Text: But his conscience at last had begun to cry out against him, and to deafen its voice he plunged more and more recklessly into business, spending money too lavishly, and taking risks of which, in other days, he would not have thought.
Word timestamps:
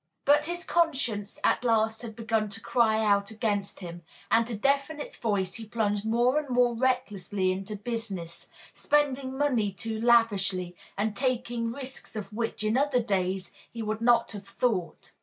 But 0.25 0.47
his 0.47 0.63
conscience 0.65 1.37
at 1.43 1.63
last 1.63 2.01
had 2.01 2.15
begun 2.15 2.49
to 2.49 2.59
cry 2.59 3.05
out 3.05 3.29
against 3.29 3.81
him, 3.81 4.01
and 4.31 4.47
to 4.47 4.55
deafen 4.55 4.99
its 4.99 5.15
voice 5.15 5.53
he 5.53 5.65
plunged 5.67 6.05
more 6.05 6.39
and 6.39 6.49
more 6.49 6.73
recklessly 6.73 7.51
into 7.51 7.75
business, 7.75 8.47
spending 8.73 9.37
money 9.37 9.71
too 9.71 10.01
lavishly, 10.01 10.75
and 10.97 11.15
taking 11.15 11.71
risks 11.71 12.15
of 12.15 12.33
which, 12.33 12.63
in 12.63 12.77
other 12.77 12.99
days, 12.99 13.51
he 13.71 13.83
would 13.83 14.01
not 14.01 14.31
have 14.31 14.47
thought. 14.47 15.11